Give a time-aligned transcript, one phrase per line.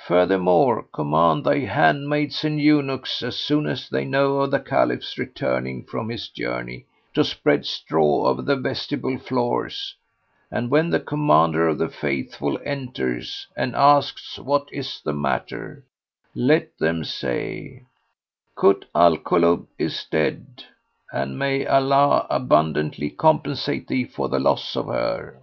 [0.00, 5.16] [FN#116] Furthermore command thy handmaids and eunuchs as soon as they know of the Caliph's
[5.16, 9.94] returning from his journey, to spread straw over the vestibule floors
[10.50, 15.82] and, when the Commander of the Faithful enters and asks what is the matter,
[16.34, 17.80] let them say:—
[18.56, 20.64] Kut al Kulub is dead,
[21.10, 25.40] and may Allah abundantly compensate thee for the loss of her!